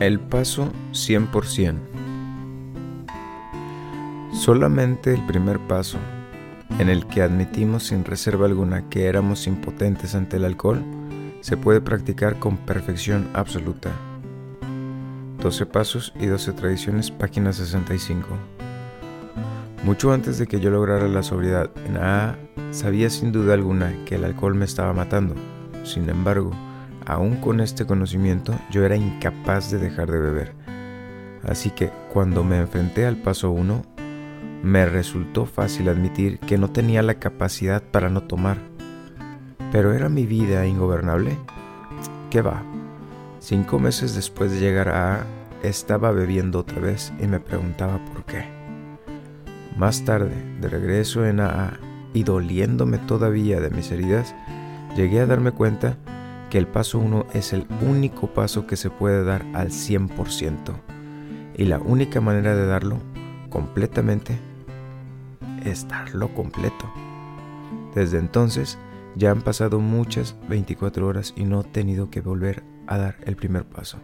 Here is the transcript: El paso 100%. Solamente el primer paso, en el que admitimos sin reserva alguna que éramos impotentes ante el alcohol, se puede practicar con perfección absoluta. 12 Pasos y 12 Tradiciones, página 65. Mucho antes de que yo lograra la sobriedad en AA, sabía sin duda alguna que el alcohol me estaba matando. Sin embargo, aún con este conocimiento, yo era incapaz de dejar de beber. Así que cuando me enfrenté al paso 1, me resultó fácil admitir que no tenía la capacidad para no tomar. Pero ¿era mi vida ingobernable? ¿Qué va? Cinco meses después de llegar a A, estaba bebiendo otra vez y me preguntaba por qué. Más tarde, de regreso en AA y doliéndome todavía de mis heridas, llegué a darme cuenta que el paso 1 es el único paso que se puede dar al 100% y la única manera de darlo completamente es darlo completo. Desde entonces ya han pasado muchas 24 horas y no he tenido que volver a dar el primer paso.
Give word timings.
El 0.00 0.20
paso 0.20 0.70
100%. 0.92 1.76
Solamente 4.32 5.12
el 5.12 5.26
primer 5.26 5.58
paso, 5.58 5.98
en 6.78 6.88
el 6.88 7.04
que 7.06 7.20
admitimos 7.20 7.88
sin 7.88 8.04
reserva 8.04 8.46
alguna 8.46 8.88
que 8.88 9.06
éramos 9.06 9.48
impotentes 9.48 10.14
ante 10.14 10.36
el 10.36 10.44
alcohol, 10.44 10.84
se 11.40 11.56
puede 11.56 11.80
practicar 11.80 12.38
con 12.38 12.58
perfección 12.58 13.28
absoluta. 13.34 13.90
12 15.42 15.66
Pasos 15.66 16.14
y 16.20 16.26
12 16.26 16.52
Tradiciones, 16.52 17.10
página 17.10 17.52
65. 17.52 18.28
Mucho 19.82 20.12
antes 20.12 20.38
de 20.38 20.46
que 20.46 20.60
yo 20.60 20.70
lograra 20.70 21.08
la 21.08 21.24
sobriedad 21.24 21.72
en 21.86 21.96
AA, 21.96 22.38
sabía 22.70 23.10
sin 23.10 23.32
duda 23.32 23.54
alguna 23.54 23.92
que 24.04 24.14
el 24.14 24.24
alcohol 24.24 24.54
me 24.54 24.64
estaba 24.64 24.92
matando. 24.92 25.34
Sin 25.82 26.08
embargo, 26.08 26.52
aún 27.08 27.36
con 27.36 27.60
este 27.60 27.86
conocimiento, 27.86 28.54
yo 28.70 28.84
era 28.84 28.94
incapaz 28.94 29.70
de 29.70 29.78
dejar 29.78 30.10
de 30.10 30.18
beber. 30.18 30.52
Así 31.42 31.70
que 31.70 31.90
cuando 32.12 32.44
me 32.44 32.58
enfrenté 32.58 33.06
al 33.06 33.16
paso 33.16 33.50
1, 33.50 33.82
me 34.62 34.84
resultó 34.84 35.46
fácil 35.46 35.88
admitir 35.88 36.38
que 36.38 36.58
no 36.58 36.70
tenía 36.70 37.02
la 37.02 37.14
capacidad 37.14 37.82
para 37.82 38.10
no 38.10 38.24
tomar. 38.24 38.58
Pero 39.72 39.94
¿era 39.94 40.10
mi 40.10 40.26
vida 40.26 40.66
ingobernable? 40.66 41.38
¿Qué 42.28 42.42
va? 42.42 42.62
Cinco 43.38 43.78
meses 43.78 44.14
después 44.14 44.52
de 44.52 44.60
llegar 44.60 44.90
a 44.90 45.14
A, 45.14 45.26
estaba 45.62 46.12
bebiendo 46.12 46.58
otra 46.58 46.78
vez 46.78 47.12
y 47.20 47.26
me 47.26 47.40
preguntaba 47.40 48.04
por 48.04 48.24
qué. 48.24 48.44
Más 49.78 50.04
tarde, 50.04 50.34
de 50.60 50.68
regreso 50.68 51.24
en 51.24 51.40
AA 51.40 51.78
y 52.12 52.24
doliéndome 52.24 52.98
todavía 52.98 53.60
de 53.60 53.70
mis 53.70 53.90
heridas, 53.90 54.34
llegué 54.94 55.20
a 55.20 55.26
darme 55.26 55.52
cuenta 55.52 55.96
que 56.50 56.58
el 56.58 56.66
paso 56.66 56.98
1 56.98 57.26
es 57.34 57.52
el 57.52 57.66
único 57.80 58.28
paso 58.28 58.66
que 58.66 58.76
se 58.76 58.90
puede 58.90 59.24
dar 59.24 59.44
al 59.54 59.68
100% 59.68 60.74
y 61.56 61.64
la 61.64 61.78
única 61.78 62.20
manera 62.20 62.54
de 62.54 62.66
darlo 62.66 62.98
completamente 63.50 64.38
es 65.64 65.88
darlo 65.88 66.32
completo. 66.34 66.90
Desde 67.94 68.18
entonces 68.18 68.78
ya 69.16 69.30
han 69.30 69.42
pasado 69.42 69.80
muchas 69.80 70.36
24 70.48 71.06
horas 71.06 71.34
y 71.36 71.44
no 71.44 71.60
he 71.60 71.64
tenido 71.64 72.10
que 72.10 72.20
volver 72.20 72.62
a 72.86 72.96
dar 72.96 73.16
el 73.24 73.36
primer 73.36 73.64
paso. 73.64 73.98